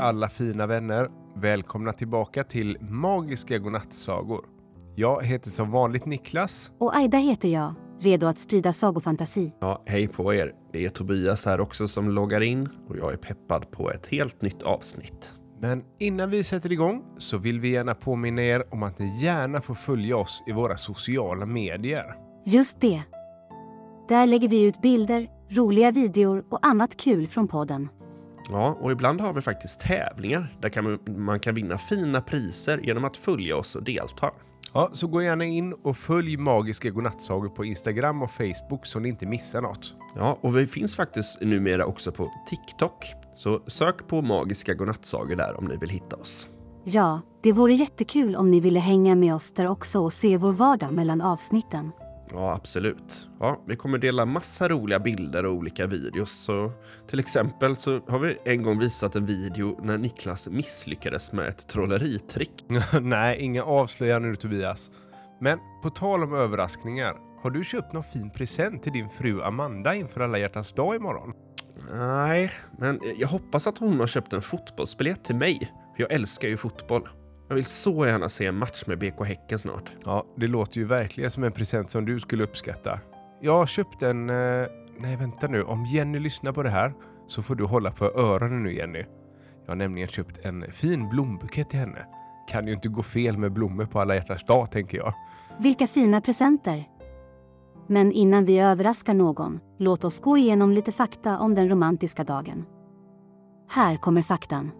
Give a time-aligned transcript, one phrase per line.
[0.00, 1.08] alla fina vänner.
[1.36, 4.44] Välkomna tillbaka till Magiska godnattsagor.
[4.94, 6.72] Jag heter som vanligt Niklas.
[6.78, 9.52] Och Aida heter jag, redo att sprida sagofantasi.
[9.60, 10.52] Ja, hej på er.
[10.72, 14.42] Det är Tobias här också som loggar in och jag är peppad på ett helt
[14.42, 15.34] nytt avsnitt.
[15.60, 19.60] Men innan vi sätter igång så vill vi gärna påminna er om att ni gärna
[19.60, 22.04] får följa oss i våra sociala medier.
[22.44, 23.02] Just det.
[24.08, 27.88] Där lägger vi ut bilder, roliga videor och annat kul från podden.
[28.50, 32.78] Ja, och ibland har vi faktiskt tävlingar där kan man, man kan vinna fina priser
[32.78, 34.30] genom att följa oss och delta.
[34.72, 39.08] Ja, så gå gärna in och följ Magiska godnattsagor på Instagram och Facebook så ni
[39.08, 39.94] inte missar något.
[40.16, 43.04] Ja, och vi finns faktiskt numera också på TikTok.
[43.34, 46.48] Så sök på Magiska godnattsagor där om ni vill hitta oss.
[46.84, 50.52] Ja, det vore jättekul om ni ville hänga med oss där också och se vår
[50.52, 51.92] vardag mellan avsnitten.
[52.30, 53.28] Ja, absolut.
[53.40, 56.30] Ja, vi kommer dela massa roliga bilder och olika videos.
[56.30, 56.72] Så
[57.06, 61.68] till exempel så har vi en gång visat en video när Niklas misslyckades med ett
[61.68, 62.64] trolleritrick.
[63.00, 64.90] Nej, inga avslöjanden nu Tobias.
[65.40, 69.94] Men på tal om överraskningar, har du köpt någon fin present till din fru Amanda
[69.94, 71.32] inför alla hjärtans dag imorgon?
[71.92, 75.72] Nej, men jag hoppas att hon har köpt en fotbollsbiljett till mig.
[75.96, 77.08] Jag älskar ju fotboll.
[77.48, 79.90] Jag vill så gärna se en match med BK Häcken snart.
[80.04, 83.00] Ja, det låter ju verkligen som en present som du skulle uppskatta.
[83.40, 84.30] Jag har köpt en...
[84.30, 84.66] Eh,
[84.98, 85.62] nej, vänta nu.
[85.62, 86.94] Om Jenny lyssnar på det här
[87.26, 89.04] så får du hålla på öronen nu, Jenny.
[89.64, 92.06] Jag har nämligen köpt en fin blombukett till henne.
[92.48, 95.12] Kan ju inte gå fel med blommor på alla hjärtans dag, tänker jag.
[95.58, 96.88] Vilka fina presenter!
[97.86, 102.64] Men innan vi överraskar någon, låt oss gå igenom lite fakta om den romantiska dagen.
[103.68, 104.70] Här kommer faktan.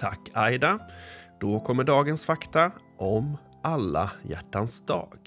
[0.00, 0.78] Tack Aida.
[1.40, 5.18] Då kommer dagens fakta om alla hjärtans dag.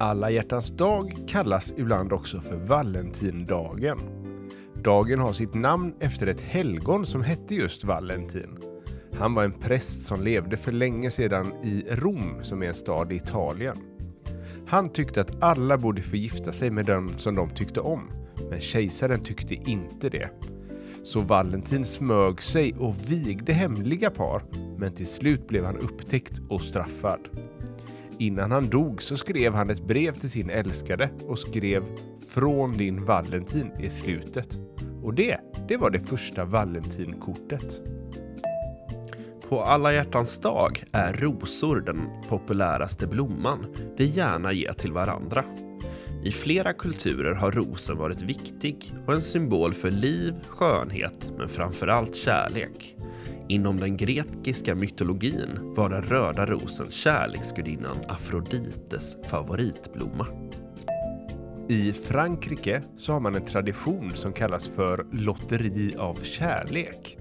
[0.00, 3.98] Alla hjärtans dag kallas ibland också för Valentindagen.
[4.84, 8.58] Dagen har sitt namn efter ett helgon som hette just Valentin.
[9.18, 13.12] Han var en präst som levde för länge sedan i Rom, som är en stad
[13.12, 13.76] i Italien.
[14.66, 18.10] Han tyckte att alla borde få gifta sig med den som de tyckte om,
[18.50, 20.30] men kejsaren tyckte inte det.
[21.04, 24.42] Så Valentin smög sig och vigde hemliga par,
[24.78, 27.20] men till slut blev han upptäckt och straffad.
[28.18, 31.84] Innan han dog så skrev han ett brev till sin älskade och skrev
[32.28, 34.58] “Från din Valentin” i slutet.
[35.02, 37.80] Och det, det var det första Valentinkortet.
[39.48, 45.44] På alla hjärtans dag är rosor den populäraste blomman vi gärna ger till varandra.
[46.24, 52.16] I flera kulturer har rosen varit viktig och en symbol för liv, skönhet men framförallt
[52.16, 52.96] kärlek.
[53.48, 60.26] Inom den grekiska mytologin var den röda rosen kärleksgudinnan Afrodites favoritblomma.
[61.68, 67.18] I Frankrike så har man en tradition som kallas för lotteri av kärlek.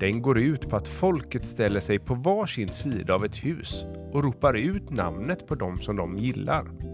[0.00, 4.24] Den går ut på att folket ställer sig på varsin sida av ett hus och
[4.24, 6.87] ropar ut namnet på dem som de gillar.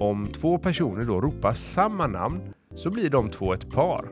[0.00, 2.40] Om två personer då ropar samma namn
[2.74, 4.08] så blir de två ett par.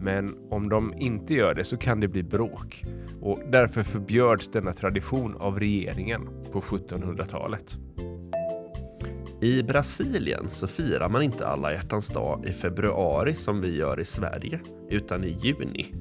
[0.00, 2.84] Men om de inte gör det så kan det bli bråk
[3.20, 7.78] och därför förbjöds denna tradition av regeringen på 1700-talet.
[9.40, 14.04] I Brasilien så firar man inte alla hjärtans dag i februari som vi gör i
[14.04, 14.60] Sverige,
[14.90, 15.94] utan i juni.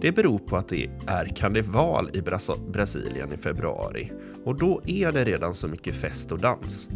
[0.00, 4.12] Det beror på att det är karneval i Bras- Brasilien i februari
[4.44, 6.88] och då är det redan så mycket fest och dans.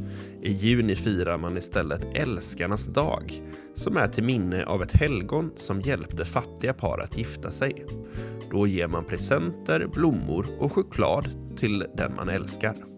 [0.43, 3.43] I juni firar man istället älskarnas dag
[3.75, 7.87] som är till minne av ett helgon som hjälpte fattiga par att gifta sig.
[8.51, 12.92] Då ger man presenter, blommor och choklad till den man älskar.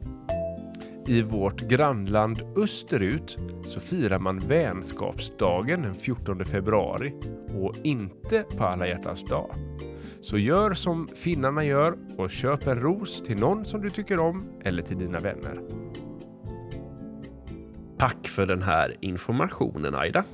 [1.07, 7.15] I vårt grannland österut så firar man vänskapsdagen den 14 februari
[7.63, 9.55] och inte på alla hjärtans dag.
[10.21, 14.45] Så gör som finnarna gör och köp en ros till någon som du tycker om
[14.65, 15.61] eller till dina vänner.
[17.99, 20.25] Tack för den här informationen Aida.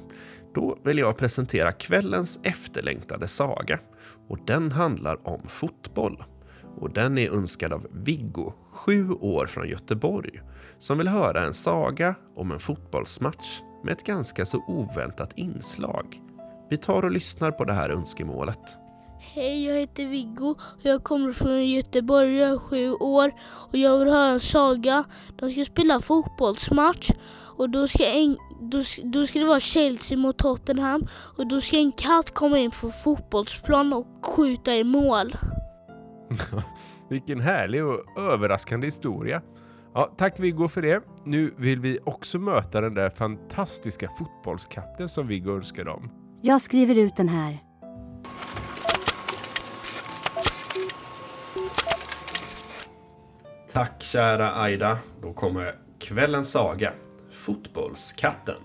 [0.55, 3.78] Då vill jag presentera kvällens efterlängtade saga
[4.28, 6.25] och den handlar om fotboll.
[6.78, 10.40] Och den är önskad av Viggo, sju år från Göteborg,
[10.78, 16.20] som vill höra en saga om en fotbollsmatch med ett ganska så oväntat inslag.
[16.70, 18.78] Vi tar och lyssnar på det här önskemålet.
[19.22, 23.99] Hej, jag heter Viggo och jag kommer från Göteborg, jag är sju år och jag
[23.99, 25.05] vill höra en saga.
[25.37, 27.11] De ska spela fotbollsmatch
[27.56, 31.06] och då ska, en, då, då ska det vara Chelsea mot Tottenham
[31.37, 35.34] och då ska en katt komma in på fotbollsplan och skjuta i mål.
[37.09, 39.43] Vilken härlig och överraskande historia.
[39.94, 41.03] Ja, tack Viggo för det.
[41.25, 46.11] Nu vill vi också möta den där fantastiska fotbollskatten som Viggo önskade om.
[46.43, 47.59] Jag skriver ut den här.
[53.73, 54.99] Tack kära Aida.
[55.23, 56.93] Då kommer kvällens saga.
[57.31, 58.62] Fotbollskatten.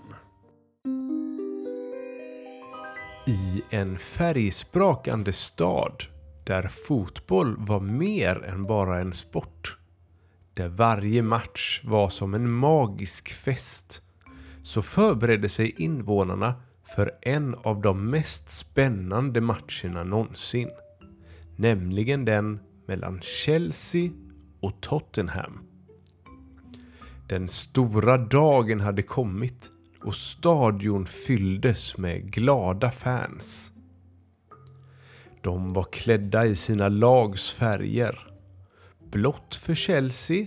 [3.26, 6.04] I en färgsprakande stad
[6.46, 9.78] där fotboll var mer än bara en sport.
[10.54, 14.02] Där varje match var som en magisk fest.
[14.62, 16.54] Så förberedde sig invånarna
[16.96, 20.68] för en av de mest spännande matcherna någonsin.
[21.56, 24.10] Nämligen den mellan Chelsea
[24.60, 25.60] och Tottenham.
[27.28, 29.70] Den stora dagen hade kommit
[30.02, 33.72] och stadion fylldes med glada fans.
[35.46, 38.26] De var klädda i sina lags färger.
[39.10, 40.46] Blått för Chelsea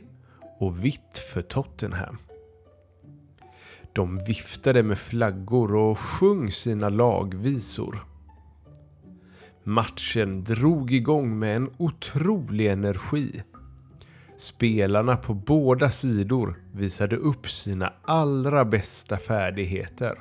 [0.59, 2.17] och vitt för Tottenham.
[3.93, 7.99] De viftade med flaggor och sjöng sina lagvisor.
[9.63, 13.43] Matchen drog igång med en otrolig energi.
[14.37, 20.19] Spelarna på båda sidor visade upp sina allra bästa färdigheter.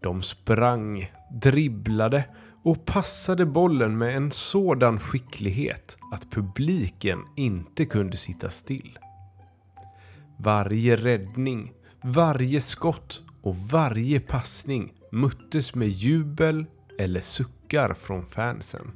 [0.00, 1.10] De sprang,
[1.42, 2.24] dribblade
[2.62, 8.98] och passade bollen med en sådan skicklighet att publiken inte kunde sitta still.
[10.38, 11.72] Varje räddning,
[12.02, 16.66] varje skott och varje passning möttes med jubel
[16.98, 18.92] eller suckar från fansen.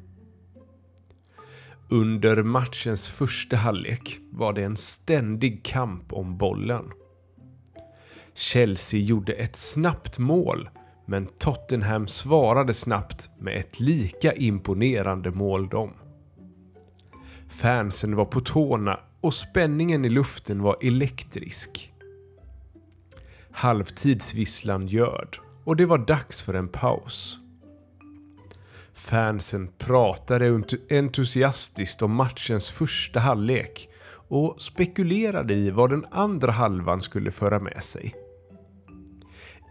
[1.88, 6.84] Under matchens första halvlek var det en ständig kamp om bollen.
[8.34, 10.68] Chelsea gjorde ett snabbt mål
[11.06, 15.92] men Tottenham svarade snabbt med ett lika imponerande mål de.
[17.48, 21.92] Fansen var på tårna och spänningen i luften var elektrisk.
[23.50, 27.38] Halvtidsvisslan ljöd och det var dags för en paus.
[28.94, 33.88] Fansen pratade entusiastiskt om matchens första halvlek
[34.28, 38.25] och spekulerade i vad den andra halvan skulle föra med sig.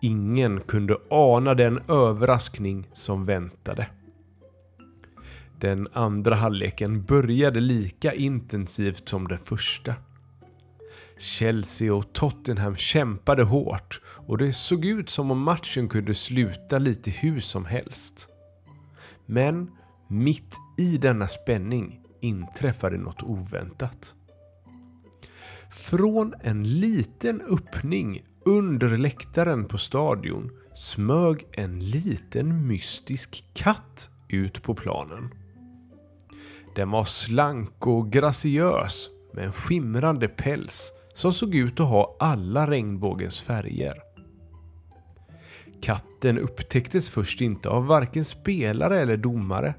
[0.06, 3.88] Ingen kunde ana den överraskning som väntade.
[5.60, 9.96] Den andra halvleken började lika intensivt som den första.
[11.18, 17.12] Chelsea och Tottenham kämpade hårt och det såg ut som om matchen kunde sluta lite
[17.12, 18.28] hur som helst.
[19.26, 19.72] Men
[20.08, 24.16] mitt i denna spänning inträffade något oväntat.
[25.76, 34.76] Från en liten öppning under läktaren på stadion smög en liten mystisk katt ut på
[34.76, 35.30] planen.
[36.76, 42.70] Den var slank och graciös med en skimrande päls som såg ut att ha alla
[42.70, 43.96] regnbågens färger.
[45.82, 49.74] Katten upptäcktes först inte av varken spelare eller domare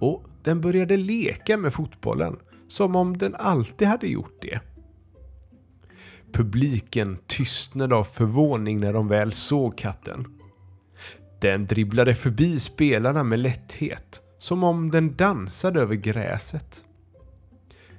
[0.00, 2.36] och den började leka med fotbollen
[2.68, 4.60] som om den alltid hade gjort det.
[6.32, 10.26] Publiken tystnade av förvåning när de väl såg katten.
[11.40, 16.84] Den dribblade förbi spelarna med lätthet, som om den dansade över gräset.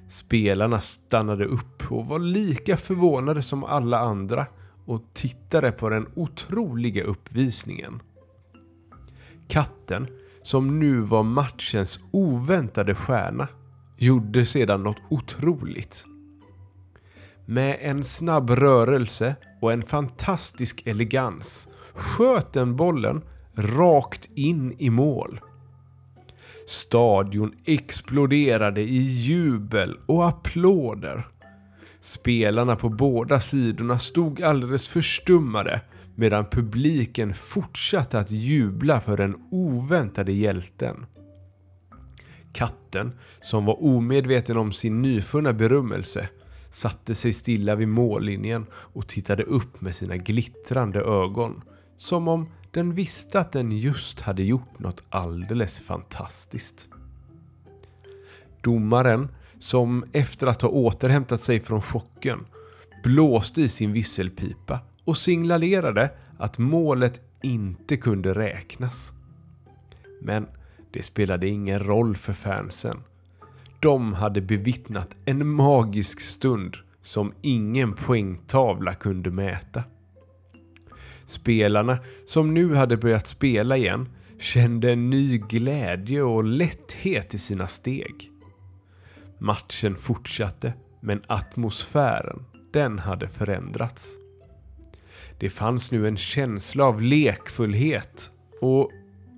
[0.08, 4.46] Spelarna stannade upp och var lika förvånade som alla andra
[4.86, 8.02] och tittade på den otroliga uppvisningen.
[9.48, 10.06] Katten,
[10.42, 13.48] som nu var matchens oväntade stjärna,
[13.98, 16.04] gjorde sedan något otroligt.
[17.50, 23.22] Med en snabb rörelse och en fantastisk elegans sköt den bollen
[23.54, 25.40] rakt in i mål.
[26.66, 31.26] Stadion exploderade i jubel och applåder.
[32.00, 35.80] Spelarna på båda sidorna stod alldeles förstummade
[36.14, 41.06] medan publiken fortsatte att jubla för den oväntade hjälten.
[42.52, 46.28] Katten, som var omedveten om sin nyfunna berömmelse,
[46.70, 51.62] satte sig stilla vid mållinjen och tittade upp med sina glittrande ögon.
[51.96, 56.88] Som om den visste att den just hade gjort något alldeles fantastiskt.
[58.60, 62.46] Domaren, som efter att ha återhämtat sig från chocken,
[63.02, 69.12] blåste i sin visselpipa och signalerade att målet inte kunde räknas.
[70.22, 70.46] Men
[70.92, 73.02] det spelade ingen roll för fansen.
[73.80, 79.84] De hade bevittnat en magisk stund som ingen poängtavla kunde mäta.
[81.24, 84.08] Spelarna, som nu hade börjat spela igen,
[84.38, 88.30] kände en ny glädje och lätthet i sina steg.
[89.38, 94.16] Matchen fortsatte Men atmosfären, den hade förändrats.
[95.38, 98.90] Det fanns nu en känsla av lekfullhet och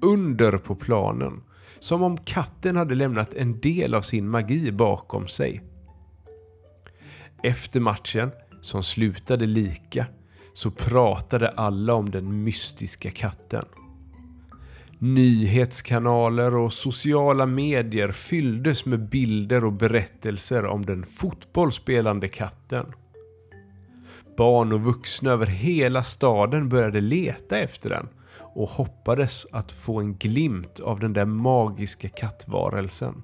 [0.03, 1.43] under på planen.
[1.83, 5.63] Som om katten hade lämnat en del av sin magi bakom sig.
[7.43, 10.07] Efter matchen, som slutade lika,
[10.55, 13.65] så pratade alla om den mystiska katten.
[14.99, 22.87] Nyhetskanaler och sociala medier fylldes med bilder och berättelser om den fotbollsspelande katten.
[24.37, 28.09] Barn och vuxna över hela staden började leta efter den
[28.39, 33.23] och hoppades att få en glimt av den där magiska kattvarelsen.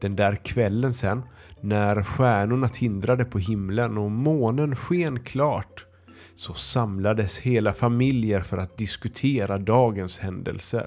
[0.00, 1.22] Den där kvällen sen,
[1.60, 5.86] när stjärnorna tindrade på himlen och månen sken klart,
[6.34, 10.86] så samlades hela familjer för att diskutera dagens händelser.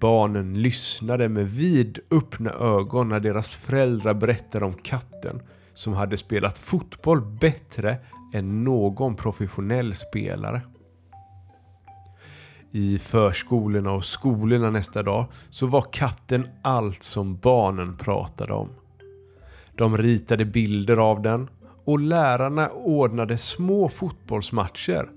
[0.00, 5.42] Barnen lyssnade med vidöppna ögon när deras föräldrar berättade om katten
[5.74, 7.96] som hade spelat fotboll bättre
[8.34, 10.60] än någon professionell spelare.
[12.70, 18.68] I förskolorna och skolorna nästa dag så var katten allt som barnen pratade om.
[19.76, 21.48] De ritade bilder av den
[21.84, 25.08] och lärarna ordnade små fotbollsmatcher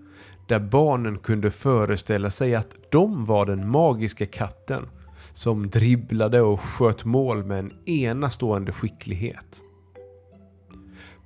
[0.48, 4.90] där barnen kunde föreställa sig att de var den magiska katten
[5.34, 9.62] som dribblade och sköt mål med en enastående skicklighet.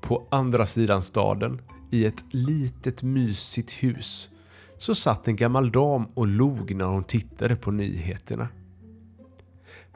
[0.05, 4.29] På andra sidan staden, i ett litet mysigt hus,
[4.77, 8.47] så satt en gammal dam och log när hon tittade på nyheterna.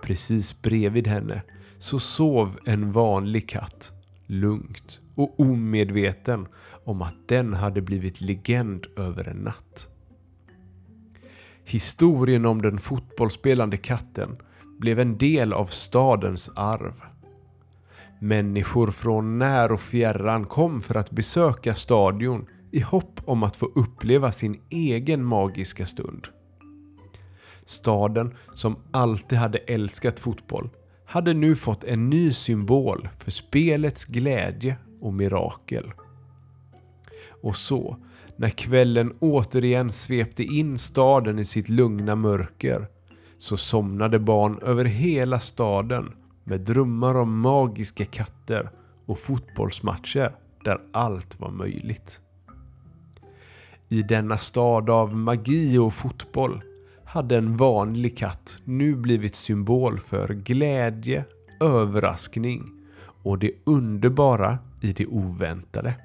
[0.02, 1.44] Precis bredvid henne
[1.78, 3.92] så sov en vanlig katt,
[4.26, 6.48] lugnt och omedveten
[6.86, 9.90] om att den hade blivit legend över en natt.
[11.66, 14.38] Historien om den fotbollsspelande katten
[14.80, 16.94] blev en del av stadens arv.
[18.22, 23.66] Människor från när och fjärran kom för att besöka stadion i hopp om att få
[23.66, 26.28] uppleva sin egen magiska stund.
[27.66, 30.70] Staden, som alltid hade älskat fotboll,
[31.06, 35.92] hade nu fått en ny symbol för spelets glädje och mirakel.
[37.42, 37.98] Och så,
[38.36, 42.88] när kvällen återigen svepte in staden i sitt lugna mörker,
[43.38, 46.12] så somnade barn över hela staden
[46.50, 48.70] med drömmar om magiska katter
[49.06, 52.22] och fotbollsmatcher där allt var möjligt.
[53.90, 56.62] I denna stad av magi och fotboll
[57.06, 61.26] hade en vanlig katt nu blivit symbol för glädje,
[61.60, 62.64] överraskning
[63.24, 65.96] och det underbara i det oväntade.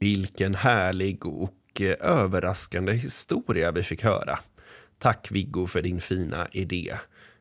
[0.00, 4.38] Vilken härlig och eh, överraskande historia vi fick höra.
[4.98, 6.96] Tack Viggo för din fina idé.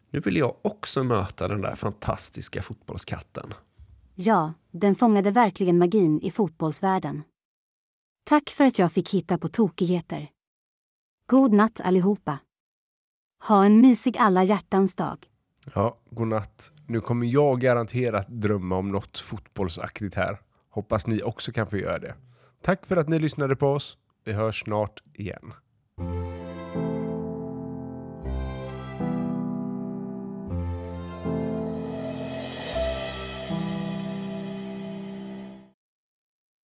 [0.10, 3.54] Nu vill jag också möta den där fantastiska fotbollskatten.
[4.16, 7.24] Ja, den fångade verkligen magin i fotbollsvärlden.
[8.24, 10.30] Tack för att jag fick hitta på tokigheter.
[11.30, 12.40] God natt allihopa.
[13.48, 15.28] Ha en mysig alla hjärtans dag.
[15.74, 16.72] Ja, godnatt.
[16.88, 20.40] Nu kommer jag garanterat drömma om något fotbollsaktigt här.
[20.70, 22.16] Hoppas ni också kan få göra det.
[22.62, 23.98] Tack för att ni lyssnade på oss.
[24.30, 25.54] Vi hörs snart igen.